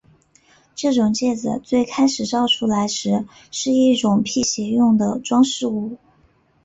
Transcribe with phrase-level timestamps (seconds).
[0.73, 5.97] 这种戒指最开始造出来时是一种辟邪用的装饰物。